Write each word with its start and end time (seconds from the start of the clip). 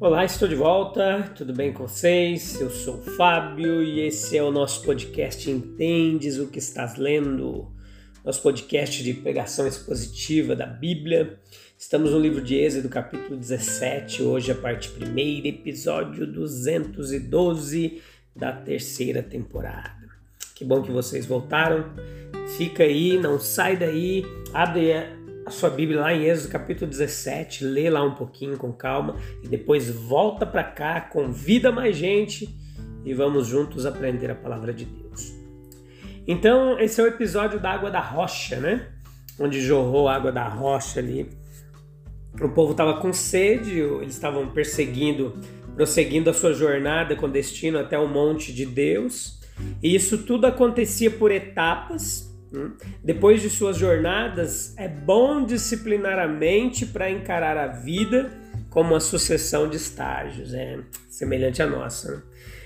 Olá, 0.00 0.24
estou 0.24 0.46
de 0.46 0.54
volta, 0.54 1.28
tudo 1.34 1.52
bem 1.52 1.72
com 1.72 1.88
vocês? 1.88 2.60
Eu 2.60 2.70
sou 2.70 2.98
o 2.98 3.02
Fábio 3.02 3.82
e 3.82 3.98
esse 3.98 4.36
é 4.36 4.42
o 4.44 4.52
nosso 4.52 4.84
podcast 4.84 5.50
Entendes 5.50 6.38
o 6.38 6.46
que 6.46 6.60
estás 6.60 6.94
lendo? 6.94 7.66
Nosso 8.24 8.40
podcast 8.40 9.02
de 9.02 9.12
pregação 9.12 9.66
expositiva 9.66 10.54
da 10.54 10.66
Bíblia. 10.66 11.40
Estamos 11.76 12.12
no 12.12 12.20
livro 12.20 12.40
de 12.40 12.54
Êxodo, 12.54 12.88
capítulo 12.88 13.36
17, 13.36 14.22
hoje 14.22 14.52
a 14.52 14.54
parte 14.54 14.88
primeira, 14.88 15.48
episódio 15.48 16.28
212 16.28 18.00
da 18.36 18.52
terceira 18.52 19.20
temporada. 19.20 20.08
Que 20.54 20.64
bom 20.64 20.80
que 20.80 20.92
vocês 20.92 21.26
voltaram. 21.26 21.92
Fica 22.56 22.84
aí, 22.84 23.18
não 23.18 23.40
sai 23.40 23.76
daí, 23.76 24.24
abre 24.54 25.17
a 25.48 25.50
sua 25.50 25.70
Bíblia 25.70 26.02
lá 26.02 26.12
em 26.12 26.24
Êxodo 26.24 26.52
capítulo 26.52 26.90
17, 26.90 27.64
lê 27.64 27.88
lá 27.88 28.04
um 28.04 28.14
pouquinho 28.14 28.58
com 28.58 28.70
calma 28.70 29.16
e 29.42 29.48
depois 29.48 29.88
volta 29.88 30.44
para 30.44 30.62
cá, 30.62 31.00
convida 31.00 31.72
mais 31.72 31.96
gente 31.96 32.54
e 33.02 33.14
vamos 33.14 33.46
juntos 33.46 33.86
aprender 33.86 34.30
a 34.30 34.34
palavra 34.34 34.74
de 34.74 34.84
Deus. 34.84 35.32
Então, 36.26 36.78
esse 36.78 37.00
é 37.00 37.04
o 37.04 37.06
episódio 37.06 37.58
da 37.58 37.70
água 37.70 37.90
da 37.90 37.98
rocha, 37.98 38.60
né? 38.60 38.88
Onde 39.40 39.58
jorrou 39.62 40.06
a 40.06 40.16
água 40.16 40.30
da 40.30 40.46
rocha 40.46 41.00
ali. 41.00 41.30
O 42.42 42.50
povo 42.50 42.72
estava 42.72 43.00
com 43.00 43.10
sede, 43.10 43.80
eles 43.80 44.12
estavam 44.12 44.50
perseguindo, 44.50 45.34
prosseguindo 45.74 46.28
a 46.28 46.34
sua 46.34 46.52
jornada 46.52 47.16
com 47.16 47.26
destino 47.26 47.78
até 47.78 47.98
o 47.98 48.06
monte 48.06 48.52
de 48.52 48.66
Deus. 48.66 49.40
E 49.82 49.94
isso 49.94 50.18
tudo 50.18 50.46
acontecia 50.46 51.10
por 51.10 51.32
etapas? 51.32 52.27
Depois 53.04 53.42
de 53.42 53.50
suas 53.50 53.76
jornadas, 53.76 54.74
é 54.76 54.88
bom 54.88 55.44
disciplinar 55.44 56.18
a 56.18 56.26
mente 56.26 56.86
para 56.86 57.10
encarar 57.10 57.56
a 57.56 57.66
vida 57.66 58.30
como 58.70 58.90
uma 58.90 59.00
sucessão 59.00 59.68
de 59.68 59.76
estágios, 59.76 60.52
é 60.54 60.78
semelhante 61.08 61.62
à 61.62 61.66
nossa. 61.66 62.16
Né? 62.16 62.22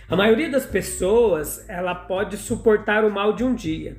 A 0.09 0.17
maioria 0.17 0.51
das 0.51 0.67
pessoas 0.67 1.65
ela 1.69 1.95
pode 1.95 2.37
suportar 2.37 3.05
o 3.05 3.11
mal 3.11 3.33
de 3.33 3.45
um 3.45 3.55
dia. 3.55 3.97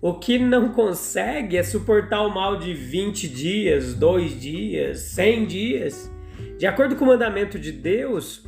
O 0.00 0.14
que 0.14 0.38
não 0.38 0.68
consegue 0.68 1.56
é 1.56 1.62
suportar 1.62 2.22
o 2.22 2.32
mal 2.32 2.58
de 2.58 2.72
20 2.72 3.28
dias, 3.28 3.94
2 3.94 4.40
dias, 4.40 5.00
100 5.00 5.46
dias. 5.46 6.12
De 6.56 6.66
acordo 6.66 6.94
com 6.94 7.04
o 7.04 7.08
mandamento 7.08 7.58
de 7.58 7.72
Deus, 7.72 8.46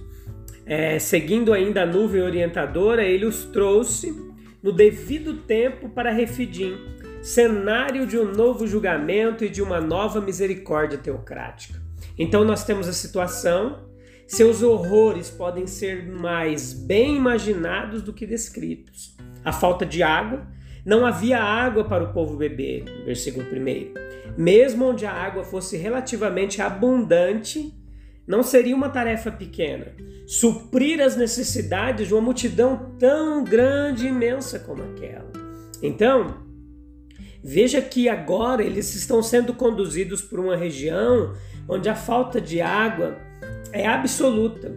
é, 0.65 1.01
seguindo 1.01 1.53
ainda 1.53 1.83
a 1.83 1.87
nuvem 1.87 2.23
orientadora, 2.23 3.03
ele 3.03 3.27
os 3.27 3.45
trouxe 3.47 4.30
no 4.63 4.73
devido 4.73 5.39
tempo 5.39 5.89
para 5.89 6.11
Refidim, 6.11 6.77
cenário 7.23 8.07
de 8.07 8.19
um 8.19 8.33
novo 8.33 8.67
julgamento 8.67 9.45
e 9.45 9.49
de 9.49 9.63
uma 9.63 9.81
nova 9.81 10.21
misericórdia 10.21 10.99
teocrática. 10.99 11.81
Então 12.19 12.45
nós 12.45 12.65
temos 12.65 12.89
a 12.89 12.93
situação, 12.93 13.89
seus 14.27 14.63
horrores 14.63 15.31
podem 15.31 15.67
ser 15.67 16.07
mais 16.07 16.73
bem 16.73 17.17
imaginados 17.17 18.03
do 18.03 18.13
que 18.13 18.27
descritos. 18.27 19.17
A 19.45 19.53
falta 19.53 19.87
de 19.87 20.03
água, 20.03 20.47
não 20.85 21.05
havia 21.05 21.39
água 21.39 21.85
para 21.85 22.05
o 22.05 22.13
povo 22.13 22.37
beber, 22.37 22.85
versículo 23.05 23.47
1. 23.47 24.39
Mesmo 24.39 24.87
onde 24.87 25.05
a 25.05 25.13
água 25.13 25.45
fosse 25.45 25.77
relativamente 25.77 26.63
abundante, 26.63 27.75
não 28.31 28.45
seria 28.45 28.77
uma 28.77 28.89
tarefa 28.89 29.33
pequena 29.33 29.89
suprir 30.25 31.01
as 31.01 31.17
necessidades 31.17 32.07
de 32.07 32.15
uma 32.15 32.21
multidão 32.21 32.95
tão 32.97 33.43
grande 33.43 34.07
e 34.07 34.09
imensa 34.09 34.61
como 34.61 34.85
aquela. 34.85 35.29
Então, 35.83 36.37
veja 37.43 37.83
que 37.83 38.09
agora 38.09 38.63
eles 38.63 38.95
estão 38.95 39.21
sendo 39.21 39.53
conduzidos 39.53 40.23
por 40.23 40.39
uma 40.39 40.55
região 40.55 41.35
onde 41.69 41.89
a 41.89 41.97
falta 41.97 42.41
de 42.41 42.61
água 42.61 43.19
é 43.73 43.85
absoluta. 43.85 44.73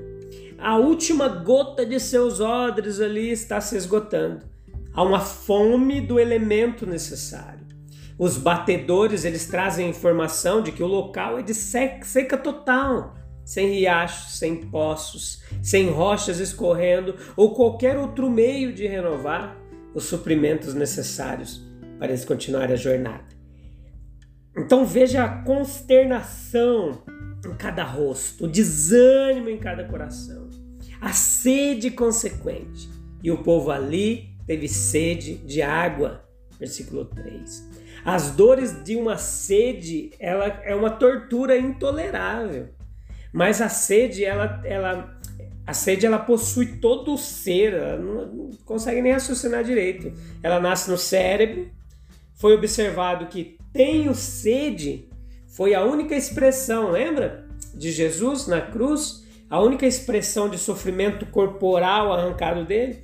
A 0.58 0.78
última 0.78 1.28
gota 1.28 1.86
de 1.86 2.00
seus 2.00 2.40
odres 2.40 3.00
ali 3.00 3.30
está 3.30 3.62
se 3.62 3.78
esgotando. 3.78 4.44
Há 4.92 5.04
uma 5.04 5.20
fome 5.20 6.02
do 6.02 6.20
elemento 6.20 6.88
necessário. 6.88 7.68
Os 8.18 8.36
batedores 8.36 9.26
eles 9.26 9.46
trazem 9.46 9.86
a 9.86 9.90
informação 9.90 10.60
de 10.60 10.72
que 10.72 10.82
o 10.82 10.88
local 10.88 11.38
é 11.38 11.44
de 11.44 11.54
seca 11.54 12.36
total 12.36 13.22
sem 13.46 13.70
riachos, 13.70 14.38
sem 14.38 14.58
poços, 14.58 15.44
sem 15.62 15.90
rochas 15.90 16.40
escorrendo 16.40 17.16
ou 17.36 17.54
qualquer 17.54 17.98
outro 17.98 18.30
meio 18.30 18.74
de 18.74 18.88
renovar 18.88 19.58
os 19.94 20.06
suprimentos 20.06 20.74
necessários 20.74 21.62
para 21.98 22.10
eles 22.10 22.26
continuarem 22.26 22.74
a 22.74 22.78
jornada. 22.78 23.34
Então 24.58 24.86
veja 24.86 25.24
a 25.24 25.44
consternação 25.44 27.04
em 27.46 27.56
cada 27.56 27.84
rosto, 27.84 28.46
o 28.46 28.48
desânimo 28.48 29.50
em 29.50 29.58
cada 29.58 29.84
coração, 29.84 30.50
a 31.02 31.12
sede 31.12 31.92
consequente. 31.92 32.90
E 33.24 33.32
o 33.32 33.42
povo 33.42 33.72
ali 33.72 34.36
teve 34.46 34.68
sede 34.68 35.36
de 35.38 35.62
água. 35.62 36.24
Versículo 36.60 37.06
3. 37.06 37.70
As 38.06 38.32
dores 38.32 38.84
de 38.84 38.96
uma 38.96 39.18
sede, 39.18 40.12
ela 40.20 40.48
é 40.64 40.76
uma 40.76 40.90
tortura 40.90 41.58
intolerável. 41.58 42.70
Mas 43.34 43.60
a 43.60 43.68
sede, 43.68 44.24
ela, 44.24 44.62
ela, 44.64 45.20
a 45.66 45.74
sede, 45.74 46.06
ela 46.06 46.20
possui 46.20 46.78
todo 46.78 47.16
o 47.16 47.18
ser, 47.18 47.74
ela 47.74 47.98
não, 47.98 48.28
não 48.28 48.50
consegue 48.64 49.02
nem 49.02 49.12
raciocinar 49.12 49.64
direito. 49.64 50.14
Ela 50.42 50.60
nasce 50.60 50.90
no 50.90 50.98
cérebro. 50.98 51.72
Foi 52.36 52.54
observado 52.54 53.26
que 53.26 53.58
tenho 53.74 54.14
sede 54.14 55.10
foi 55.54 55.76
a 55.76 55.84
única 55.84 56.16
expressão, 56.16 56.90
lembra? 56.90 57.46
De 57.76 57.92
Jesus 57.92 58.48
na 58.48 58.60
cruz, 58.60 59.24
a 59.48 59.62
única 59.62 59.86
expressão 59.86 60.50
de 60.50 60.58
sofrimento 60.58 61.28
corporal 61.28 62.12
arrancado 62.12 62.66
dele. 62.66 63.04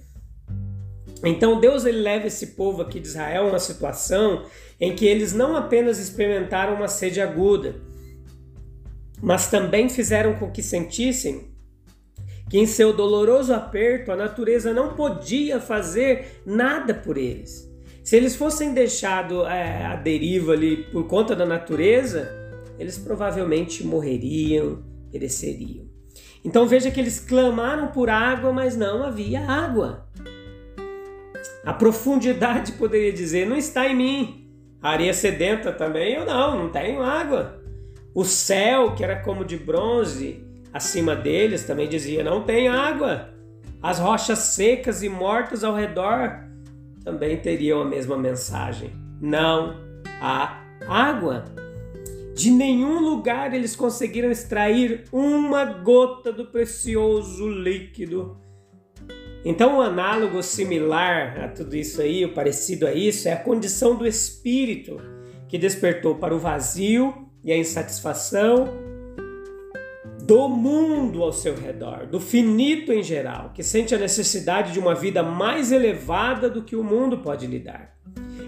Então 1.23 1.59
Deus 1.59 1.85
ele 1.85 2.01
leva 2.01 2.25
esse 2.25 2.47
povo 2.55 2.81
aqui 2.81 2.99
de 2.99 3.07
Israel 3.07 3.45
a 3.45 3.49
uma 3.49 3.59
situação 3.59 4.45
em 4.79 4.95
que 4.95 5.05
eles 5.05 5.31
não 5.31 5.55
apenas 5.55 5.99
experimentaram 5.99 6.73
uma 6.73 6.87
sede 6.87 7.21
aguda, 7.21 7.75
mas 9.21 9.49
também 9.49 9.89
fizeram 9.89 10.35
com 10.35 10.51
que 10.51 10.63
sentissem 10.63 11.49
que 12.49 12.57
em 12.57 12.65
seu 12.65 12.91
doloroso 12.91 13.53
aperto 13.53 14.11
a 14.11 14.15
natureza 14.15 14.73
não 14.73 14.95
podia 14.95 15.59
fazer 15.59 16.41
nada 16.45 16.93
por 16.93 17.17
eles. 17.17 17.69
Se 18.03 18.15
eles 18.15 18.35
fossem 18.35 18.73
deixados 18.73 19.45
é, 19.47 19.85
à 19.85 19.95
deriva 19.95 20.53
ali 20.53 20.77
por 20.91 21.05
conta 21.05 21.35
da 21.35 21.45
natureza, 21.45 22.27
eles 22.79 22.97
provavelmente 22.97 23.85
morreriam, 23.85 24.83
pereceriam. 25.11 25.87
Então 26.43 26.65
veja 26.65 26.89
que 26.89 26.99
eles 26.99 27.19
clamaram 27.19 27.89
por 27.89 28.09
água, 28.09 28.51
mas 28.51 28.75
não 28.75 29.03
havia 29.03 29.41
água. 29.41 30.07
A 31.63 31.73
profundidade 31.73 32.71
poderia 32.79 33.13
dizer: 33.13 33.47
não 33.47 33.55
está 33.55 33.87
em 33.87 33.95
mim. 33.95 34.49
A 34.81 34.91
areia 34.91 35.13
sedenta 35.13 35.73
também 35.73 36.13
eu 36.13 36.25
não, 36.25 36.63
não 36.63 36.69
tenho 36.69 37.03
água. 37.03 37.58
O 38.13 38.25
céu, 38.25 38.95
que 38.95 39.03
era 39.03 39.21
como 39.21 39.45
de 39.45 39.57
bronze, 39.57 40.43
acima 40.73 41.15
deles 41.15 41.63
também 41.63 41.87
dizia: 41.87 42.23
não 42.23 42.43
tem 42.43 42.67
água. 42.67 43.33
As 43.81 43.99
rochas 43.99 44.39
secas 44.39 45.03
e 45.03 45.09
mortas 45.09 45.63
ao 45.63 45.75
redor 45.75 46.43
também 47.03 47.37
teriam 47.37 47.81
a 47.81 47.85
mesma 47.85 48.17
mensagem: 48.17 48.91
não 49.21 49.75
há 50.21 50.63
água. 50.87 51.45
De 52.35 52.51
nenhum 52.51 53.01
lugar 53.01 53.53
eles 53.53 53.75
conseguiram 53.75 54.31
extrair 54.31 55.03
uma 55.11 55.65
gota 55.65 56.31
do 56.31 56.45
precioso 56.45 57.47
líquido. 57.49 58.37
Então, 59.43 59.75
o 59.75 59.77
um 59.77 59.81
análogo 59.81 60.41
similar 60.43 61.39
a 61.41 61.47
tudo 61.47 61.75
isso 61.75 62.01
aí, 62.01 62.25
o 62.25 62.33
parecido 62.33 62.85
a 62.85 62.93
isso, 62.93 63.27
é 63.27 63.33
a 63.33 63.41
condição 63.41 63.95
do 63.95 64.05
espírito 64.05 64.97
que 65.47 65.57
despertou 65.57 66.15
para 66.15 66.35
o 66.35 66.39
vazio 66.39 67.28
e 67.43 67.51
a 67.51 67.57
insatisfação 67.57 68.67
do 70.29 70.47
mundo 70.47 71.23
ao 71.23 71.33
seu 71.33 71.55
redor, 71.55 72.05
do 72.05 72.19
finito 72.19 72.93
em 72.93 73.01
geral, 73.01 73.51
que 73.51 73.63
sente 73.63 73.95
a 73.95 73.97
necessidade 73.97 74.71
de 74.71 74.79
uma 74.79 74.93
vida 74.93 75.23
mais 75.23 75.71
elevada 75.71 76.47
do 76.47 76.63
que 76.63 76.75
o 76.75 76.83
mundo 76.83 77.17
pode 77.17 77.47
lhe 77.47 77.57
dar. 77.57 77.97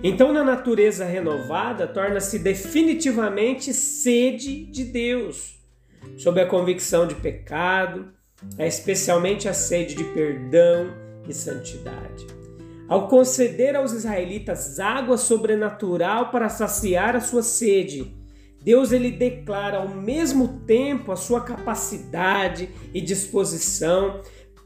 Então, 0.04 0.32
na 0.32 0.44
natureza 0.44 1.06
renovada, 1.06 1.88
torna-se 1.88 2.38
definitivamente 2.38 3.74
sede 3.74 4.66
de 4.66 4.84
Deus, 4.84 5.60
sob 6.18 6.40
a 6.40 6.46
convicção 6.46 7.08
de 7.08 7.16
pecado, 7.16 8.12
é 8.58 8.68
especialmente 8.68 9.48
a 9.48 9.54
sede 9.54 9.96
de 9.96 10.04
perdão 10.04 10.94
e 11.28 11.34
santidade. 11.34 12.28
Ao 12.88 13.08
conceder 13.08 13.76
aos 13.76 13.94
israelitas 13.94 14.80
água 14.80 15.18
sobrenatural 15.18 16.30
para 16.30 16.50
saciar 16.50 17.16
a 17.16 17.22
sua 17.22 17.42
sede, 17.42 18.21
Deus 18.63 18.92
ele 18.92 19.12
declara 19.12 19.78
ao 19.78 19.90
mesmo 19.90 20.60
tempo 20.66 21.12
a 21.12 21.16
sua 21.16 21.42
capacidade 21.42 22.69
e 22.94 23.02
disposição 23.02 24.22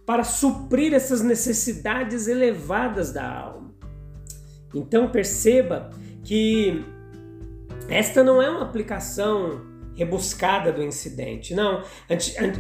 para 0.06 0.24
suprir 0.24 0.94
essas 0.94 1.22
necessidades 1.22 2.28
elevadas 2.28 3.12
da 3.12 3.28
alma. 3.28 3.74
Então 4.74 5.10
perceba 5.10 5.90
que 6.24 6.84
esta 7.88 8.24
não 8.24 8.42
é 8.42 8.50
uma 8.50 8.64
aplicação 8.64 9.62
rebuscada 9.96 10.72
do 10.72 10.84
incidente. 10.84 11.56
Não, 11.56 11.82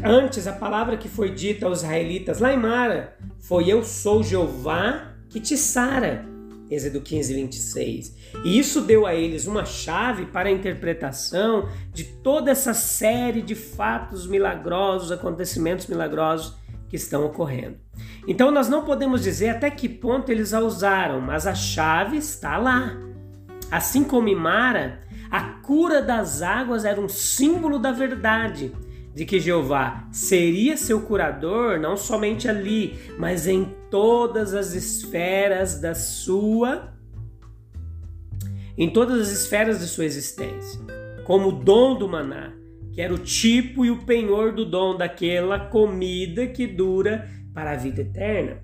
antes 0.03 0.47
a 0.47 0.53
palavra 0.53 0.97
que 0.97 1.09
foi 1.09 1.31
dita 1.31 1.65
aos 1.65 1.79
israelitas 1.79 2.39
lá 2.39 2.53
em 2.53 2.57
Mara 2.57 3.15
foi: 3.39 3.69
Eu 3.69 3.83
sou 3.83 4.23
Jeová 4.23 5.13
que 5.29 5.39
te 5.39 5.57
sara. 5.57 6.34
Êxodo 6.69 7.01
15, 7.01 7.33
26. 7.33 8.15
E 8.43 8.57
isso 8.57 8.81
deu 8.81 9.05
a 9.05 9.13
eles 9.13 9.45
uma 9.45 9.65
chave 9.65 10.25
para 10.25 10.49
a 10.49 10.51
interpretação 10.51 11.69
de 11.93 12.03
toda 12.03 12.51
essa 12.51 12.73
série 12.73 13.41
de 13.41 13.53
fatos 13.53 14.25
milagrosos, 14.25 15.11
acontecimentos 15.11 15.87
milagrosos 15.87 16.55
que 16.89 16.95
estão 16.95 17.25
ocorrendo. 17.25 17.77
Então 18.27 18.51
nós 18.51 18.67
não 18.67 18.83
podemos 18.83 19.21
dizer 19.21 19.49
até 19.49 19.69
que 19.69 19.87
ponto 19.87 20.31
eles 20.31 20.53
a 20.53 20.59
usaram, 20.59 21.21
mas 21.21 21.45
a 21.45 21.53
chave 21.53 22.17
está 22.17 22.57
lá. 22.57 22.97
Assim 23.71 24.03
como 24.03 24.27
em 24.27 24.35
Mara, 24.35 25.01
a 25.29 25.41
cura 25.41 26.01
das 26.01 26.41
águas 26.41 26.85
era 26.85 26.99
um 26.99 27.09
símbolo 27.09 27.79
da 27.79 27.91
verdade, 27.91 28.71
de 29.15 29.25
que 29.25 29.39
Jeová 29.39 30.09
seria 30.11 30.75
seu 30.75 31.01
curador 31.01 31.79
não 31.79 31.95
somente 31.95 32.49
ali, 32.49 32.99
mas 33.17 33.47
em 33.47 33.73
todas 33.89 34.53
as 34.53 34.73
esferas 34.73 35.79
da 35.79 35.95
sua 35.95 36.93
em 38.77 38.89
todas 38.89 39.21
as 39.21 39.29
esferas 39.29 39.79
de 39.79 39.87
sua 39.87 40.03
existência, 40.03 40.81
como 41.23 41.47
o 41.47 41.51
dom 41.53 41.97
do 41.97 42.09
maná, 42.09 42.51
que 42.91 43.01
era 43.01 43.13
o 43.13 43.17
tipo 43.17 43.85
e 43.85 43.89
o 43.89 44.03
penhor 44.03 44.51
do 44.51 44.65
dom 44.65 44.97
daquela 44.97 45.57
comida 45.57 46.45
que 46.47 46.67
dura 46.67 47.25
para 47.53 47.71
a 47.71 47.75
vida 47.77 48.01
eterna. 48.01 48.57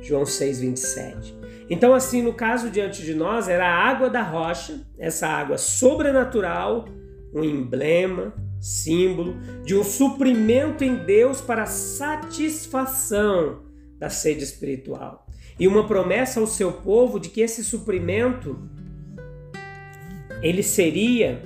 João 0.00 0.22
6:27. 0.22 1.34
Então 1.68 1.92
assim, 1.92 2.22
no 2.22 2.32
caso 2.32 2.70
diante 2.70 3.02
de 3.02 3.14
nós 3.14 3.48
era 3.48 3.66
a 3.66 3.88
água 3.88 4.08
da 4.08 4.22
rocha, 4.22 4.80
essa 4.96 5.26
água 5.26 5.58
sobrenatural, 5.58 6.84
um 7.34 7.42
emblema, 7.42 8.32
símbolo 8.60 9.36
de 9.64 9.74
um 9.74 9.84
suprimento 9.84 10.84
em 10.84 10.96
Deus 10.96 11.40
para 11.40 11.66
satisfação 11.66 13.62
da 13.98 14.10
sede 14.10 14.44
espiritual. 14.44 15.26
E 15.58 15.66
uma 15.66 15.86
promessa 15.86 16.40
ao 16.40 16.46
seu 16.46 16.72
povo 16.72 17.18
de 17.18 17.28
que 17.30 17.40
esse 17.40 17.64
suprimento 17.64 18.58
ele 20.40 20.62
seria 20.62 21.42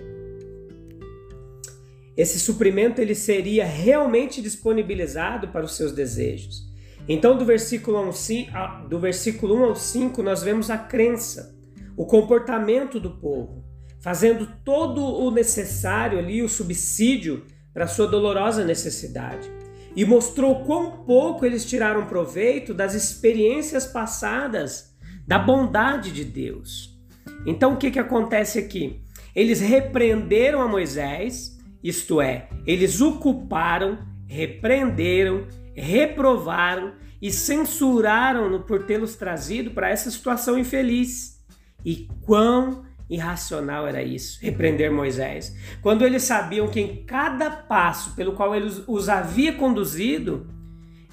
esse 2.14 2.38
suprimento 2.38 3.00
ele 3.00 3.14
seria 3.14 3.64
realmente 3.64 4.42
disponibilizado 4.42 5.48
para 5.48 5.64
os 5.64 5.74
seus 5.74 5.92
desejos. 5.92 6.70
Então, 7.08 7.36
do 7.36 7.44
versículo 7.44 7.98
1, 8.10 8.88
do 8.88 8.98
versículo 8.98 9.56
1 9.56 9.64
ao 9.64 9.74
5, 9.74 10.22
nós 10.22 10.42
vemos 10.42 10.70
a 10.70 10.76
crença, 10.76 11.56
o 11.96 12.04
comportamento 12.04 13.00
do 13.00 13.10
povo, 13.10 13.61
fazendo 14.02 14.49
todo 14.64 15.00
o 15.00 15.31
necessário 15.31 16.19
ali, 16.19 16.43
o 16.43 16.49
subsídio 16.49 17.46
para 17.72 17.87
sua 17.87 18.06
dolorosa 18.06 18.64
necessidade. 18.64 19.49
E 19.94 20.04
mostrou 20.04 20.64
quão 20.64 21.04
pouco 21.04 21.46
eles 21.46 21.64
tiraram 21.64 22.06
proveito 22.06 22.75
das 22.75 22.94
experiências 22.94 23.87
passadas 23.87 24.94
da 25.26 25.38
bondade 25.38 26.10
de 26.10 26.25
Deus. 26.25 26.99
Então, 27.46 27.75
o 27.75 27.76
que, 27.76 27.90
que 27.90 27.99
acontece 27.99 28.58
aqui? 28.58 29.00
Eles 29.34 29.60
repreenderam 29.60 30.60
a 30.60 30.69
Moisés, 30.69 31.58
isto 31.82 32.20
é, 32.20 32.48
eles 32.66 33.00
o 33.00 33.19
culparam, 33.19 33.98
repreenderam, 34.26 35.46
reprovaram 35.75 36.94
e 37.20 37.31
censuraram-no 37.31 38.64
por 38.64 38.82
tê-los 38.84 39.14
trazido 39.14 39.70
para 39.70 39.90
essa 39.90 40.10
situação 40.10 40.58
infeliz. 40.58 41.40
E 41.84 42.08
quão 42.22 42.84
irracional 43.12 43.86
era 43.86 44.02
isso, 44.02 44.38
repreender 44.40 44.90
Moisés, 44.90 45.56
quando 45.80 46.04
eles 46.04 46.22
sabiam 46.22 46.68
que 46.68 46.80
em 46.80 47.04
cada 47.04 47.50
passo 47.50 48.14
pelo 48.14 48.32
qual 48.32 48.54
ele 48.54 48.70
os 48.86 49.08
havia 49.08 49.52
conduzido, 49.52 50.46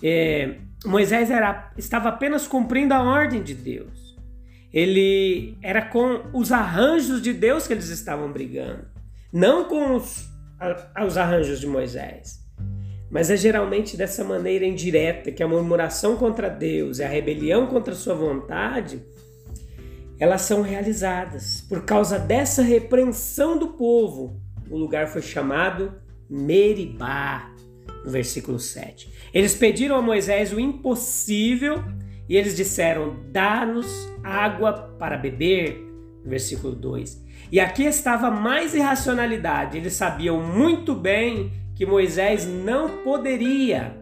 é, 0.02 0.56
Moisés 0.86 1.30
era, 1.30 1.72
estava 1.78 2.10
apenas 2.10 2.48
cumprindo 2.48 2.94
a 2.94 3.04
ordem 3.04 3.44
de 3.44 3.54
Deus. 3.54 4.18
Ele 4.72 5.58
era 5.62 5.82
com 5.82 6.22
os 6.32 6.52
arranjos 6.52 7.22
de 7.22 7.34
Deus 7.34 7.68
que 7.68 7.74
eles 7.74 7.90
estavam 7.90 8.32
brigando, 8.32 8.86
não 9.34 9.66
com 9.66 9.96
os 9.96 10.30
aos 10.96 11.18
arranjos 11.18 11.60
de 11.60 11.68
Moisés. 11.68 12.40
Mas 13.10 13.32
é 13.32 13.38
geralmente 13.38 13.98
dessa 13.98 14.24
maneira 14.24 14.66
indireta 14.66 15.32
que 15.32 15.42
a 15.42 15.48
murmuração 15.48 16.16
contra 16.16 16.50
Deus 16.50 17.00
e 17.00 17.04
a 17.04 17.08
rebelião 17.08 17.66
contra 17.66 17.96
sua 17.96 18.14
vontade 18.14 19.02
elas 20.20 20.42
são 20.42 20.62
realizadas. 20.62 21.62
Por 21.62 21.86
causa 21.86 22.20
dessa 22.20 22.62
repreensão 22.62 23.58
do 23.58 23.70
povo, 23.70 24.40
o 24.70 24.78
lugar 24.78 25.08
foi 25.08 25.22
chamado 25.22 25.94
Meribá, 26.30 27.50
no 28.04 28.12
versículo 28.12 28.60
7. 28.60 29.12
Eles 29.34 29.56
pediram 29.56 29.96
a 29.96 30.02
Moisés 30.02 30.52
o 30.52 30.60
impossível 30.60 31.82
e 32.28 32.36
eles 32.36 32.56
disseram: 32.56 33.16
Dá-nos 33.32 33.88
água 34.24 34.74
para 35.00 35.18
beber, 35.18 35.80
no 36.24 36.30
versículo 36.30 36.76
2. 36.76 37.26
E 37.52 37.60
aqui 37.60 37.84
estava 37.86 38.30
mais 38.30 38.76
irracionalidade. 38.76 39.78
Eles 39.78 39.94
sabiam 39.94 40.42
muito 40.44 40.94
bem 40.94 41.52
que 41.74 41.86
Moisés 41.86 42.46
não 42.46 43.04
poderia 43.04 43.98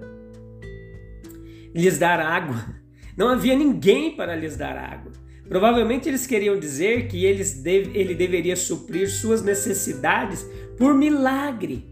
lhes 1.73 1.99
dar 1.99 2.19
água. 2.19 2.75
Não 3.15 3.29
havia 3.29 3.55
ninguém 3.55 4.15
para 4.15 4.35
lhes 4.35 4.57
dar 4.57 4.75
água. 4.75 5.11
Provavelmente 5.47 6.09
eles 6.09 6.27
queriam 6.27 6.59
dizer 6.59 7.07
que 7.07 7.25
eles 7.25 7.63
ele 7.65 8.13
deveria 8.13 8.55
suprir 8.55 9.09
suas 9.09 9.41
necessidades 9.41 10.45
por 10.77 10.93
milagre. 10.93 11.85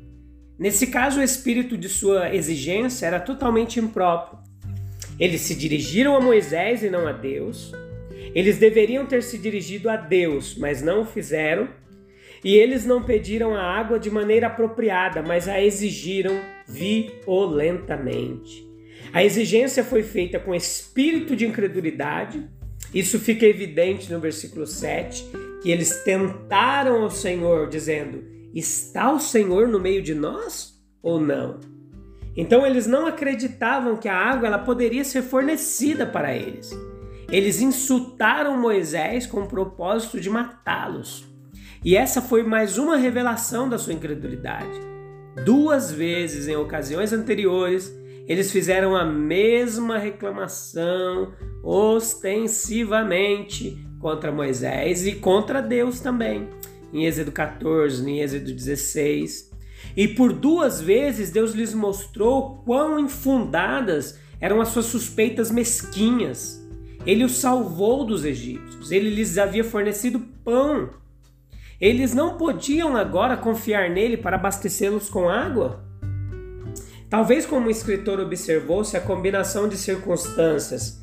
Nesse 0.57 0.87
caso, 0.87 1.19
o 1.19 1.23
espírito 1.23 1.77
de 1.77 1.89
sua 1.89 2.33
exigência 2.33 3.05
era 3.05 3.19
totalmente 3.19 3.79
impróprio. 3.79 4.39
Eles 5.19 5.41
se 5.41 5.53
dirigiram 5.55 6.15
a 6.15 6.21
Moisés 6.21 6.83
e 6.83 6.89
não 6.89 7.07
a 7.07 7.11
Deus. 7.11 7.71
Eles 8.33 8.57
deveriam 8.57 9.05
ter 9.05 9.23
se 9.23 9.37
dirigido 9.37 9.89
a 9.89 9.95
Deus, 9.95 10.57
mas 10.57 10.81
não 10.81 11.01
o 11.01 11.05
fizeram. 11.05 11.69
E 12.43 12.55
eles 12.55 12.85
não 12.85 13.01
pediram 13.01 13.55
a 13.55 13.61
água 13.61 13.97
de 13.97 14.09
maneira 14.11 14.47
apropriada, 14.47 15.23
mas 15.23 15.47
a 15.47 15.61
exigiram 15.61 16.39
violentamente. 16.67 18.65
A 19.11 19.23
exigência 19.23 19.83
foi 19.83 20.03
feita 20.03 20.39
com 20.39 20.53
espírito 20.53 21.35
de 21.35 21.45
incredulidade. 21.45 22.47
Isso 22.93 23.19
fica 23.19 23.45
evidente 23.45 24.11
no 24.11 24.19
versículo 24.19 24.65
7, 24.65 25.25
que 25.61 25.71
eles 25.71 26.03
tentaram 26.03 27.03
ao 27.03 27.09
Senhor, 27.09 27.67
dizendo: 27.67 28.23
Está 28.53 29.11
o 29.11 29.19
Senhor 29.19 29.67
no 29.67 29.79
meio 29.79 30.01
de 30.01 30.13
nós 30.13 30.79
ou 31.01 31.19
não? 31.19 31.59
Então 32.37 32.65
eles 32.65 32.85
não 32.85 33.05
acreditavam 33.05 33.95
que 33.95 34.09
a 34.09 34.17
água 34.17 34.47
ela 34.47 34.59
poderia 34.59 35.03
ser 35.03 35.21
fornecida 35.21 36.05
para 36.05 36.35
eles. 36.35 36.71
Eles 37.31 37.61
insultaram 37.61 38.57
Moisés 38.57 39.25
com 39.25 39.41
o 39.41 39.47
propósito 39.47 40.19
de 40.19 40.29
matá-los. 40.29 41.25
E 41.83 41.95
essa 41.95 42.21
foi 42.21 42.43
mais 42.43 42.77
uma 42.77 42.97
revelação 42.97 43.69
da 43.69 43.77
sua 43.77 43.93
incredulidade. 43.93 44.79
Duas 45.43 45.91
vezes 45.91 46.47
em 46.47 46.55
ocasiões 46.55 47.13
anteriores, 47.13 47.93
eles 48.27 48.51
fizeram 48.51 48.95
a 48.95 49.05
mesma 49.05 49.97
reclamação 49.97 51.33
ostensivamente 51.63 53.85
contra 53.99 54.31
Moisés 54.31 55.05
e 55.05 55.13
contra 55.13 55.61
Deus 55.61 55.99
também. 55.99 56.49
Em 56.91 57.05
Êxodo 57.05 57.31
14, 57.31 58.09
em 58.09 58.21
Êxodo 58.21 58.53
16. 58.53 59.51
E 59.95 60.07
por 60.07 60.33
duas 60.33 60.81
vezes 60.81 61.31
Deus 61.31 61.53
lhes 61.53 61.73
mostrou 61.73 62.63
quão 62.65 62.99
infundadas 62.99 64.19
eram 64.39 64.59
as 64.59 64.69
suas 64.69 64.85
suspeitas 64.85 65.51
mesquinhas. 65.51 66.63
Ele 67.05 67.23
os 67.23 67.33
salvou 67.33 68.03
dos 68.03 68.25
egípcios, 68.25 68.91
ele 68.91 69.09
lhes 69.09 69.37
havia 69.37 69.63
fornecido 69.63 70.19
pão. 70.43 70.89
Eles 71.79 72.13
não 72.13 72.37
podiam 72.37 72.95
agora 72.95 73.37
confiar 73.37 73.89
nele 73.89 74.17
para 74.17 74.37
abastecê-los 74.37 75.09
com 75.09 75.29
água? 75.29 75.83
Talvez 77.15 77.45
como 77.45 77.67
o 77.67 77.71
escritor 77.71 78.19
observou, 78.19 78.83
se 78.83 78.97
a 78.97 78.99
combinação 78.99 79.69
de 79.69 79.77
circunstâncias 79.77 81.01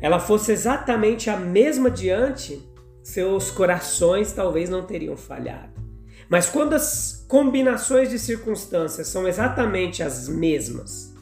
ela 0.00 0.20
fosse 0.20 0.52
exatamente 0.52 1.28
a 1.28 1.36
mesma 1.36 1.90
diante, 1.90 2.62
seus 3.02 3.50
corações 3.50 4.32
talvez 4.32 4.70
não 4.70 4.86
teriam 4.86 5.16
falhado. 5.16 5.72
Mas 6.28 6.48
quando 6.48 6.74
as 6.74 7.26
combinações 7.26 8.10
de 8.10 8.16
circunstâncias 8.16 9.08
são 9.08 9.26
exatamente 9.26 10.04
as 10.04 10.28
mesmas, 10.28 11.12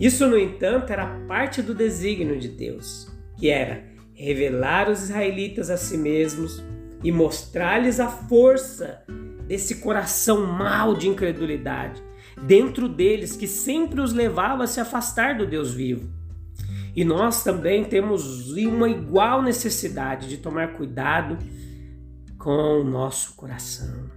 isso, 0.00 0.26
no 0.26 0.38
entanto, 0.38 0.90
era 0.90 1.20
parte 1.28 1.60
do 1.60 1.74
desígnio 1.74 2.40
de 2.40 2.48
Deus, 2.48 3.06
que 3.36 3.50
era 3.50 3.84
revelar 4.14 4.88
os 4.88 5.02
israelitas 5.02 5.68
a 5.68 5.76
si 5.76 5.98
mesmos 5.98 6.64
e 7.04 7.12
mostrar-lhes 7.12 8.00
a 8.00 8.08
força 8.08 9.02
desse 9.46 9.74
coração 9.74 10.46
mau 10.46 10.96
de 10.96 11.06
incredulidade 11.06 12.02
dentro 12.42 12.88
deles 12.88 13.36
que 13.36 13.46
sempre 13.46 14.00
os 14.00 14.12
levava 14.12 14.64
a 14.64 14.66
se 14.66 14.80
afastar 14.80 15.36
do 15.36 15.46
Deus 15.46 15.72
vivo. 15.72 16.08
E 16.94 17.04
nós 17.04 17.42
também 17.42 17.84
temos 17.84 18.50
uma 18.50 18.88
igual 18.88 19.40
necessidade 19.40 20.28
de 20.28 20.36
tomar 20.36 20.74
cuidado 20.74 21.38
com 22.38 22.80
o 22.80 22.84
nosso 22.84 23.34
coração. 23.34 24.10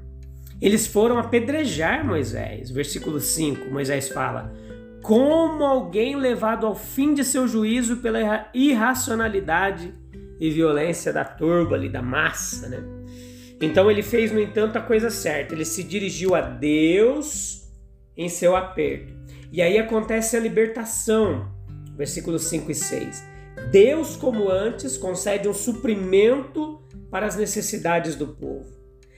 Eles 0.61 0.87
foram 0.87 1.17
apedrejar 1.17 2.05
Moisés. 2.05 2.69
Versículo 2.71 3.19
5, 3.19 3.69
Moisés 3.71 4.09
fala: 4.09 4.53
Como 5.01 5.63
alguém 5.63 6.17
levado 6.17 6.65
ao 6.65 6.75
fim 6.75 7.13
de 7.13 7.23
seu 7.23 7.47
juízo 7.47 7.97
pela 7.97 8.49
irracionalidade 8.53 9.93
e 10.39 10.49
violência 10.49 11.13
da 11.13 11.23
turba 11.23 11.75
ali, 11.75 11.87
da 11.87 12.01
massa, 12.01 12.67
né? 12.67 12.83
Então 13.61 13.89
ele 13.89 14.01
fez, 14.01 14.33
no 14.33 14.39
entanto, 14.39 14.77
a 14.77 14.81
coisa 14.81 15.09
certa. 15.09 15.53
Ele 15.53 15.63
se 15.63 15.81
dirigiu 15.81 16.35
a 16.35 16.41
Deus 16.41 17.64
em 18.17 18.29
seu 18.29 18.55
aperto. 18.55 19.13
E 19.51 19.61
aí 19.61 19.77
acontece 19.77 20.35
a 20.35 20.39
libertação. 20.39 21.51
Versículos 21.95 22.43
5 22.43 22.71
e 22.71 22.75
6. 22.75 23.23
Deus, 23.71 24.15
como 24.15 24.49
antes, 24.49 24.97
concede 24.97 25.47
um 25.47 25.53
suprimento 25.53 26.81
para 27.09 27.25
as 27.25 27.35
necessidades 27.35 28.15
do 28.15 28.27
povo 28.27 28.75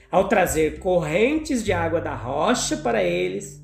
ao 0.09 0.27
trazer 0.27 0.79
correntes 0.79 1.63
de 1.63 1.73
água 1.73 1.99
da 1.99 2.15
rocha 2.15 2.77
para 2.77 3.03
eles, 3.03 3.63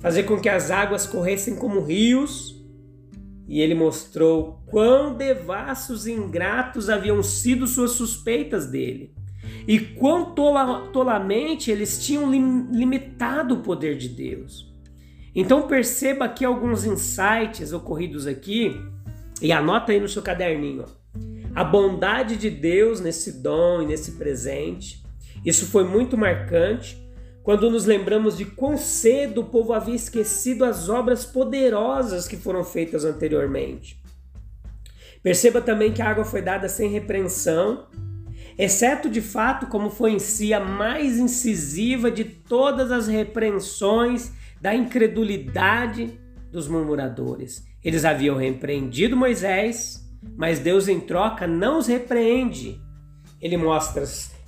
fazer 0.00 0.24
com 0.24 0.38
que 0.38 0.48
as 0.48 0.70
águas 0.70 1.06
corressem 1.06 1.56
como 1.56 1.80
rios. 1.80 2.56
E 3.46 3.60
ele 3.62 3.74
mostrou 3.74 4.62
quão 4.66 5.14
devassos 5.16 6.06
e 6.06 6.12
ingratos 6.12 6.90
haviam 6.90 7.22
sido 7.22 7.66
suas 7.66 7.92
suspeitas 7.92 8.66
dele, 8.66 9.14
e 9.66 9.80
quão 9.80 10.34
tola, 10.34 10.88
tolamente 10.92 11.70
eles 11.70 12.04
tinham 12.04 12.30
lim, 12.30 12.68
limitado 12.70 13.54
o 13.54 13.62
poder 13.62 13.96
de 13.96 14.10
Deus. 14.10 14.67
Então 15.40 15.68
perceba 15.68 16.24
aqui 16.24 16.44
alguns 16.44 16.84
insights 16.84 17.72
ocorridos 17.72 18.26
aqui, 18.26 18.74
e 19.40 19.52
anota 19.52 19.92
aí 19.92 20.00
no 20.00 20.08
seu 20.08 20.20
caderninho. 20.20 20.84
A 21.54 21.62
bondade 21.62 22.36
de 22.36 22.50
Deus 22.50 23.00
nesse 23.00 23.40
dom 23.40 23.82
e 23.82 23.86
nesse 23.86 24.12
presente, 24.18 25.00
isso 25.44 25.66
foi 25.66 25.84
muito 25.84 26.18
marcante 26.18 27.00
quando 27.44 27.70
nos 27.70 27.86
lembramos 27.86 28.36
de 28.36 28.46
quão 28.46 28.76
cedo 28.76 29.42
o 29.42 29.44
povo 29.44 29.72
havia 29.72 29.94
esquecido 29.94 30.64
as 30.64 30.88
obras 30.88 31.24
poderosas 31.24 32.26
que 32.26 32.36
foram 32.36 32.64
feitas 32.64 33.04
anteriormente. 33.04 34.02
Perceba 35.22 35.60
também 35.60 35.92
que 35.92 36.02
a 36.02 36.10
água 36.10 36.24
foi 36.24 36.42
dada 36.42 36.68
sem 36.68 36.90
repreensão, 36.90 37.86
exceto 38.58 39.08
de 39.08 39.20
fato 39.20 39.68
como 39.68 39.88
foi 39.88 40.10
em 40.10 40.18
si 40.18 40.52
a 40.52 40.58
mais 40.58 41.16
incisiva 41.16 42.10
de 42.10 42.24
todas 42.24 42.90
as 42.90 43.06
repreensões 43.06 44.36
da 44.60 44.74
incredulidade 44.74 46.18
dos 46.50 46.68
murmuradores. 46.68 47.64
Eles 47.82 48.04
haviam 48.04 48.36
repreendido 48.36 49.16
Moisés, 49.16 50.04
mas 50.36 50.58
Deus 50.58 50.88
em 50.88 51.00
troca 51.00 51.46
não 51.46 51.78
os 51.78 51.86
repreende. 51.86 52.80
Ele 53.40 53.56
mostra 53.56 54.04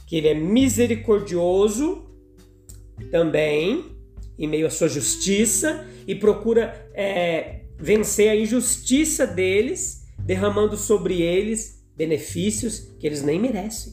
que 0.06 0.16
ele 0.16 0.28
é 0.28 0.34
misericordioso 0.34 2.06
também, 3.10 3.96
em 4.38 4.48
meio 4.48 4.66
à 4.66 4.70
sua 4.70 4.88
justiça, 4.88 5.86
e 6.06 6.14
procura 6.14 6.90
é, 6.94 7.62
vencer 7.78 8.30
a 8.30 8.36
injustiça 8.36 9.26
deles, 9.26 10.06
derramando 10.18 10.76
sobre 10.76 11.22
eles 11.22 11.80
benefícios 11.96 12.94
que 12.98 13.06
eles 13.06 13.22
nem 13.22 13.38
merecem. 13.38 13.92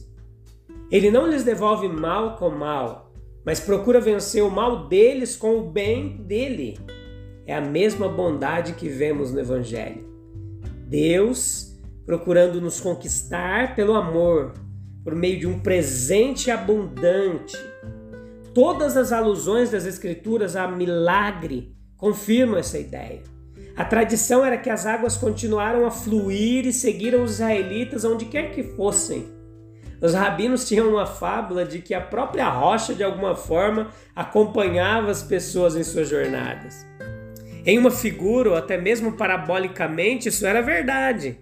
Ele 0.90 1.10
não 1.10 1.26
lhes 1.26 1.44
devolve 1.44 1.88
mal 1.88 2.36
com 2.36 2.50
mal, 2.50 3.07
mas 3.48 3.60
procura 3.60 3.98
vencer 3.98 4.44
o 4.44 4.50
mal 4.50 4.88
deles 4.88 5.34
com 5.34 5.56
o 5.56 5.70
bem 5.70 6.18
dele. 6.18 6.78
É 7.46 7.56
a 7.56 7.62
mesma 7.62 8.06
bondade 8.06 8.74
que 8.74 8.90
vemos 8.90 9.32
no 9.32 9.40
Evangelho. 9.40 10.06
Deus 10.86 11.74
procurando 12.04 12.60
nos 12.60 12.78
conquistar 12.78 13.74
pelo 13.74 13.94
amor, 13.94 14.52
por 15.02 15.14
meio 15.14 15.40
de 15.40 15.46
um 15.46 15.60
presente 15.60 16.50
abundante. 16.50 17.56
Todas 18.52 18.98
as 18.98 19.12
alusões 19.12 19.70
das 19.70 19.86
Escrituras 19.86 20.54
a 20.54 20.68
milagre 20.68 21.74
confirmam 21.96 22.58
essa 22.58 22.78
ideia. 22.78 23.22
A 23.74 23.82
tradição 23.82 24.44
era 24.44 24.58
que 24.58 24.68
as 24.68 24.84
águas 24.84 25.16
continuaram 25.16 25.86
a 25.86 25.90
fluir 25.90 26.66
e 26.66 26.72
seguiram 26.74 27.22
os 27.22 27.36
israelitas 27.36 28.04
onde 28.04 28.26
quer 28.26 28.50
que 28.50 28.62
fossem. 28.62 29.37
Os 30.00 30.14
rabinos 30.14 30.66
tinham 30.68 30.88
uma 30.88 31.06
fábula 31.06 31.64
de 31.64 31.80
que 31.80 31.94
a 31.94 32.00
própria 32.00 32.48
rocha, 32.48 32.94
de 32.94 33.02
alguma 33.02 33.34
forma, 33.34 33.90
acompanhava 34.14 35.10
as 35.10 35.22
pessoas 35.22 35.76
em 35.76 35.82
suas 35.82 36.08
jornadas. 36.08 36.86
Em 37.66 37.78
uma 37.78 37.90
figura, 37.90 38.50
ou 38.50 38.56
até 38.56 38.78
mesmo 38.78 39.12
parabolicamente, 39.12 40.28
isso 40.28 40.46
era 40.46 40.62
verdade 40.62 41.38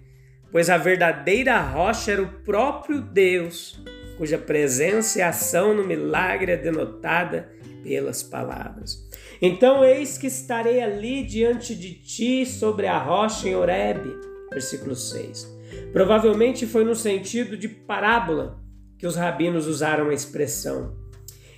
pois 0.56 0.70
a 0.70 0.76
verdadeira 0.76 1.60
rocha 1.60 2.12
era 2.12 2.22
o 2.22 2.28
próprio 2.42 3.00
Deus, 3.00 3.78
cuja 4.16 4.38
presença 4.38 5.18
e 5.18 5.22
ação 5.22 5.74
no 5.74 5.84
milagre 5.84 6.52
é 6.52 6.56
denotada 6.56 7.50
pelas 7.82 8.22
palavras. 8.22 9.06
Então, 9.42 9.84
eis 9.84 10.16
que 10.16 10.26
estarei 10.26 10.80
ali 10.80 11.22
diante 11.22 11.74
de 11.74 11.92
ti 11.92 12.46
sobre 12.46 12.86
a 12.86 12.98
rocha 12.98 13.48
em 13.48 13.54
Horebe. 13.54 14.10
Versículo 14.50 14.96
6. 14.96 15.55
Provavelmente 15.92 16.66
foi 16.66 16.84
no 16.84 16.94
sentido 16.94 17.56
de 17.56 17.68
parábola 17.68 18.60
que 18.98 19.06
os 19.06 19.16
rabinos 19.16 19.66
usaram 19.66 20.08
a 20.08 20.14
expressão. 20.14 20.96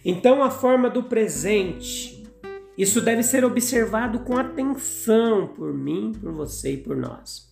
Então, 0.05 0.43
a 0.43 0.51
forma 0.51 0.89
do 0.89 1.03
presente, 1.03 2.25
isso 2.77 3.01
deve 3.01 3.23
ser 3.23 3.45
observado 3.45 4.21
com 4.21 4.37
atenção 4.37 5.49
por 5.49 5.73
mim, 5.75 6.13
por 6.21 6.33
você 6.33 6.73
e 6.73 6.77
por 6.77 6.97
nós. 6.97 7.49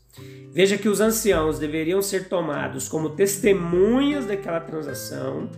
Veja 0.51 0.79
que 0.79 0.89
os 0.89 1.01
anciãos 1.01 1.59
deveriam 1.59 2.01
ser 2.01 2.29
tomados 2.29 2.89
como 2.89 3.11
testemunhas 3.11 4.25
daquela 4.25 4.61
transação. 4.61 5.51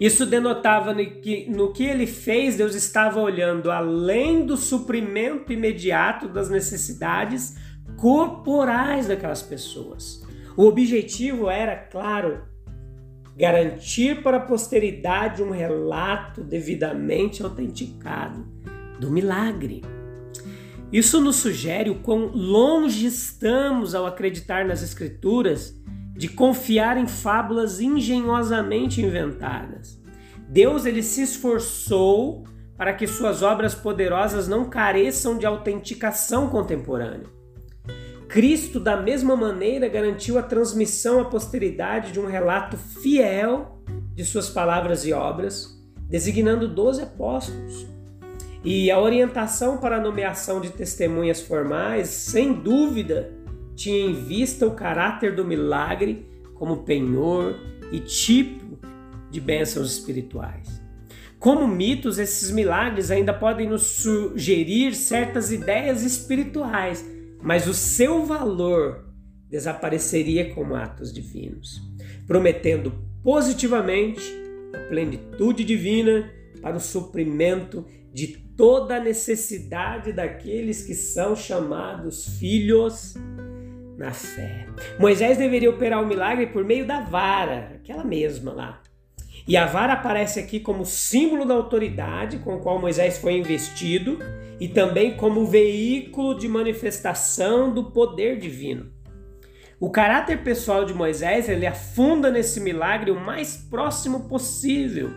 Isso 0.00 0.26
denotava 0.26 0.94
que 0.94 1.48
no 1.50 1.72
que 1.72 1.84
ele 1.84 2.06
fez, 2.06 2.56
Deus 2.56 2.74
estava 2.74 3.20
olhando 3.20 3.70
além 3.70 4.44
do 4.44 4.56
suprimento 4.56 5.52
imediato 5.52 6.28
das 6.28 6.48
necessidades 6.48 7.56
corporais 7.98 9.08
daquelas 9.08 9.42
pessoas. 9.42 10.24
O 10.56 10.64
objetivo 10.64 11.50
era, 11.50 11.76
claro, 11.76 12.42
garantir 13.36 14.22
para 14.22 14.38
a 14.38 14.40
posteridade 14.40 15.42
um 15.42 15.50
relato 15.50 16.42
devidamente 16.42 17.42
autenticado 17.42 18.46
do 18.98 19.10
milagre. 19.10 19.82
Isso 20.92 21.20
nos 21.20 21.36
sugere 21.36 21.90
o 21.90 22.00
quão 22.00 22.28
longe 22.28 23.06
estamos 23.06 23.94
ao 23.94 24.06
acreditar 24.06 24.64
nas 24.64 24.82
Escrituras 24.82 25.76
de 26.16 26.28
confiar 26.28 26.96
em 26.96 27.06
fábulas 27.06 27.80
engenhosamente 27.80 29.02
inventadas. 29.02 30.02
Deus 30.48 30.86
ele 30.86 31.02
se 31.02 31.22
esforçou 31.22 32.44
para 32.76 32.92
que 32.94 33.06
suas 33.06 33.42
obras 33.42 33.74
poderosas 33.74 34.48
não 34.48 34.68
careçam 34.68 35.36
de 35.36 35.44
autenticação 35.44 36.48
contemporânea. 36.48 37.37
Cristo, 38.28 38.78
da 38.78 39.00
mesma 39.00 39.34
maneira, 39.34 39.88
garantiu 39.88 40.38
a 40.38 40.42
transmissão 40.42 41.20
à 41.20 41.24
posteridade 41.24 42.12
de 42.12 42.20
um 42.20 42.26
relato 42.26 42.76
fiel 42.76 43.82
de 44.14 44.22
suas 44.22 44.50
palavras 44.50 45.06
e 45.06 45.12
obras, 45.14 45.82
designando 46.08 46.68
doze 46.68 47.00
apóstolos. 47.00 47.86
E 48.62 48.90
a 48.90 49.00
orientação 49.00 49.78
para 49.78 49.96
a 49.96 50.00
nomeação 50.00 50.60
de 50.60 50.68
testemunhas 50.70 51.40
formais, 51.40 52.08
sem 52.08 52.52
dúvida, 52.52 53.32
tinha 53.74 53.98
em 53.98 54.12
vista 54.12 54.66
o 54.66 54.72
caráter 54.72 55.34
do 55.34 55.44
milagre 55.44 56.28
como 56.54 56.78
penhor 56.78 57.54
e 57.90 58.00
tipo 58.00 58.78
de 59.30 59.40
bênçãos 59.40 59.90
espirituais. 59.92 60.82
Como 61.38 61.66
mitos, 61.66 62.18
esses 62.18 62.50
milagres 62.50 63.10
ainda 63.10 63.32
podem 63.32 63.68
nos 63.68 63.82
sugerir 63.82 64.94
certas 64.94 65.52
ideias 65.52 66.02
espirituais, 66.02 67.04
mas 67.42 67.66
o 67.66 67.74
seu 67.74 68.24
valor 68.24 69.08
desapareceria 69.48 70.54
como 70.54 70.74
atos 70.74 71.12
divinos, 71.12 71.80
prometendo 72.26 72.92
positivamente 73.22 74.22
a 74.74 74.88
plenitude 74.88 75.64
divina 75.64 76.30
para 76.60 76.76
o 76.76 76.80
suprimento 76.80 77.86
de 78.12 78.26
toda 78.56 78.96
a 78.96 79.00
necessidade 79.00 80.12
daqueles 80.12 80.82
que 80.82 80.94
são 80.94 81.36
chamados 81.36 82.38
filhos 82.38 83.14
na 83.96 84.12
fé. 84.12 84.66
Moisés 84.98 85.38
deveria 85.38 85.70
operar 85.70 86.02
o 86.02 86.06
milagre 86.06 86.46
por 86.46 86.64
meio 86.64 86.86
da 86.86 87.00
vara, 87.00 87.72
aquela 87.76 88.04
mesma 88.04 88.52
lá. 88.52 88.82
E 89.48 89.56
a 89.56 89.64
vara 89.64 89.94
aparece 89.94 90.38
aqui 90.38 90.60
como 90.60 90.84
símbolo 90.84 91.46
da 91.46 91.54
autoridade 91.54 92.36
com 92.36 92.56
o 92.56 92.60
qual 92.60 92.78
Moisés 92.78 93.16
foi 93.16 93.32
investido 93.38 94.18
e 94.60 94.68
também 94.68 95.16
como 95.16 95.46
veículo 95.46 96.38
de 96.38 96.46
manifestação 96.46 97.72
do 97.72 97.90
poder 97.90 98.38
divino. 98.38 98.92
O 99.80 99.88
caráter 99.88 100.44
pessoal 100.44 100.84
de 100.84 100.92
Moisés, 100.92 101.48
ele 101.48 101.66
afunda 101.66 102.30
nesse 102.30 102.60
milagre 102.60 103.10
o 103.10 103.18
mais 103.18 103.56
próximo 103.56 104.28
possível. 104.28 105.10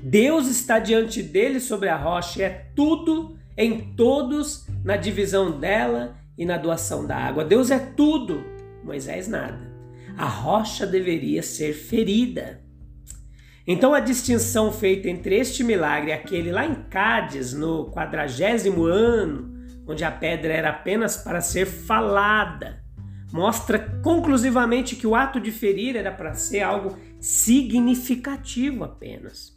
Deus 0.00 0.46
está 0.46 0.78
diante 0.78 1.20
dele 1.20 1.58
sobre 1.58 1.88
a 1.88 1.96
rocha, 1.96 2.44
é 2.44 2.70
tudo 2.76 3.36
em 3.56 3.92
todos 3.96 4.68
na 4.84 4.96
divisão 4.96 5.58
dela 5.58 6.16
e 6.38 6.44
na 6.46 6.56
doação 6.56 7.04
da 7.04 7.16
água. 7.16 7.44
Deus 7.44 7.72
é 7.72 7.78
tudo, 7.78 8.44
Moisés 8.84 9.26
nada. 9.26 9.68
A 10.16 10.26
rocha 10.26 10.86
deveria 10.86 11.42
ser 11.42 11.72
ferida. 11.72 12.69
Então 13.72 13.94
a 13.94 14.00
distinção 14.00 14.72
feita 14.72 15.08
entre 15.08 15.36
este 15.36 15.62
milagre 15.62 16.10
e 16.10 16.12
aquele 16.12 16.50
lá 16.50 16.66
em 16.66 16.74
Cádiz, 16.90 17.52
no 17.52 17.88
quadragésimo 17.92 18.82
ano, 18.82 19.48
onde 19.86 20.02
a 20.02 20.10
pedra 20.10 20.52
era 20.52 20.70
apenas 20.70 21.16
para 21.16 21.40
ser 21.40 21.66
falada, 21.66 22.82
mostra 23.32 23.78
conclusivamente 24.02 24.96
que 24.96 25.06
o 25.06 25.14
ato 25.14 25.38
de 25.38 25.52
ferir 25.52 25.94
era 25.94 26.10
para 26.10 26.34
ser 26.34 26.62
algo 26.62 26.98
significativo 27.20 28.82
apenas. 28.82 29.54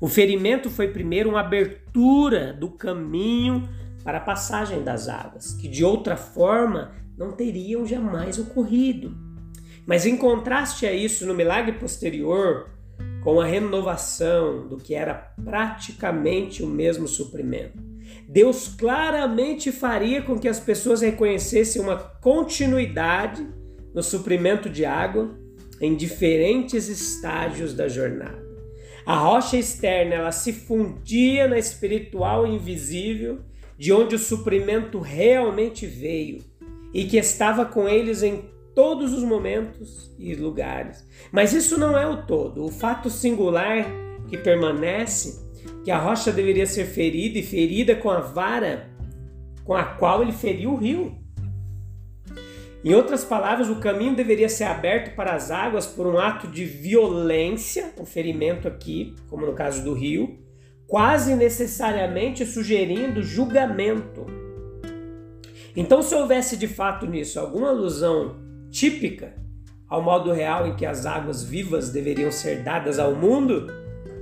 O 0.00 0.08
ferimento 0.08 0.70
foi 0.70 0.88
primeiro 0.88 1.28
uma 1.28 1.40
abertura 1.40 2.54
do 2.54 2.70
caminho 2.70 3.68
para 4.02 4.16
a 4.16 4.22
passagem 4.22 4.82
das 4.82 5.06
águas, 5.06 5.52
que 5.52 5.68
de 5.68 5.84
outra 5.84 6.16
forma 6.16 6.92
não 7.14 7.32
teriam 7.32 7.84
jamais 7.84 8.38
ocorrido. 8.38 9.14
Mas 9.84 10.06
em 10.06 10.16
contraste 10.16 10.86
a 10.86 10.92
isso, 10.94 11.26
no 11.26 11.34
milagre 11.34 11.72
posterior, 11.72 12.79
com 13.22 13.40
a 13.40 13.44
renovação 13.44 14.66
do 14.66 14.76
que 14.76 14.94
era 14.94 15.14
praticamente 15.44 16.62
o 16.62 16.66
mesmo 16.66 17.06
suprimento, 17.06 17.78
Deus 18.28 18.68
claramente 18.68 19.72
faria 19.72 20.22
com 20.22 20.38
que 20.38 20.48
as 20.48 20.60
pessoas 20.60 21.00
reconhecessem 21.00 21.82
uma 21.82 21.96
continuidade 21.96 23.46
no 23.94 24.02
suprimento 24.02 24.68
de 24.68 24.84
água 24.84 25.36
em 25.80 25.96
diferentes 25.96 26.88
estágios 26.88 27.74
da 27.74 27.88
jornada. 27.88 28.40
A 29.06 29.16
rocha 29.16 29.56
externa 29.56 30.14
ela 30.14 30.32
se 30.32 30.52
fundia 30.52 31.48
na 31.48 31.58
espiritual 31.58 32.46
invisível 32.46 33.40
de 33.76 33.92
onde 33.92 34.14
o 34.14 34.18
suprimento 34.18 35.00
realmente 35.00 35.86
veio 35.86 36.44
e 36.92 37.04
que 37.04 37.16
estava 37.16 37.64
com 37.64 37.88
eles 37.88 38.22
em 38.22 38.44
todos 38.74 39.12
os 39.12 39.22
momentos 39.22 40.14
e 40.18 40.34
lugares. 40.34 41.06
Mas 41.32 41.52
isso 41.52 41.78
não 41.78 41.98
é 41.98 42.06
o 42.06 42.26
todo. 42.26 42.64
O 42.64 42.70
fato 42.70 43.10
singular 43.10 43.86
que 44.28 44.36
permanece, 44.36 45.40
que 45.84 45.90
a 45.90 45.98
rocha 45.98 46.32
deveria 46.32 46.66
ser 46.66 46.86
ferida 46.86 47.38
e 47.38 47.42
ferida 47.42 47.94
com 47.96 48.10
a 48.10 48.20
vara 48.20 48.90
com 49.64 49.74
a 49.74 49.84
qual 49.84 50.22
ele 50.22 50.32
feriu 50.32 50.72
o 50.72 50.76
rio. 50.76 51.16
Em 52.82 52.94
outras 52.94 53.24
palavras, 53.24 53.68
o 53.68 53.76
caminho 53.76 54.16
deveria 54.16 54.48
ser 54.48 54.64
aberto 54.64 55.14
para 55.14 55.34
as 55.34 55.50
águas 55.50 55.86
por 55.86 56.06
um 56.06 56.18
ato 56.18 56.48
de 56.48 56.64
violência, 56.64 57.92
o 57.98 58.04
ferimento 58.04 58.66
aqui, 58.66 59.14
como 59.28 59.46
no 59.46 59.52
caso 59.52 59.84
do 59.84 59.92
rio, 59.92 60.38
quase 60.86 61.36
necessariamente 61.36 62.44
sugerindo 62.46 63.22
julgamento. 63.22 64.26
Então, 65.76 66.02
se 66.02 66.14
houvesse 66.14 66.56
de 66.56 66.66
fato 66.66 67.06
nisso 67.06 67.38
alguma 67.38 67.68
alusão 67.68 68.49
típica 68.70 69.34
ao 69.88 70.00
modo 70.00 70.32
real 70.32 70.68
em 70.68 70.76
que 70.76 70.86
as 70.86 71.04
águas 71.04 71.42
vivas 71.42 71.90
deveriam 71.90 72.30
ser 72.30 72.62
dadas 72.62 72.98
ao 72.98 73.14
mundo, 73.14 73.66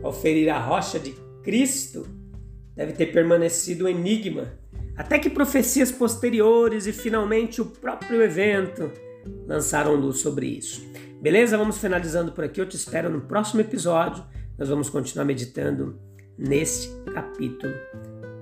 ao 0.03 0.13
ferir 0.13 0.49
a 0.49 0.59
rocha 0.59 0.99
de 0.99 1.15
Cristo, 1.43 2.07
deve 2.75 2.93
ter 2.93 3.07
permanecido 3.07 3.85
um 3.85 3.89
enigma, 3.89 4.53
até 4.97 5.19
que 5.19 5.29
profecias 5.29 5.93
posteriores 5.93 6.87
e 6.87 6.93
finalmente 6.93 7.61
o 7.61 7.67
próprio 7.67 8.23
evento 8.23 8.91
lançaram 9.47 9.95
luz 9.95 10.19
sobre 10.19 10.47
isso. 10.47 10.83
Beleza? 11.21 11.59
Vamos 11.59 11.79
finalizando 11.79 12.33
por 12.33 12.45
aqui. 12.45 12.61
Eu 12.61 12.69
te 12.69 12.77
espero 12.77 13.11
no 13.11 13.21
próximo 13.21 13.61
episódio. 13.61 14.25
Nós 14.57 14.69
vamos 14.69 14.89
continuar 14.89 15.25
meditando 15.25 16.01
neste 16.37 16.89
capítulo 17.13 17.73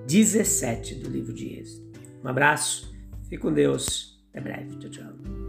17 0.07 0.95
do 0.95 1.09
livro 1.09 1.33
de 1.33 1.59
Êxodo. 1.59 1.91
Um 2.23 2.27
abraço, 2.27 2.95
fique 3.23 3.37
com 3.37 3.51
Deus, 3.51 4.19
até 4.29 4.41
breve, 4.41 4.77
tchau, 4.77 4.89
tchau. 4.89 5.46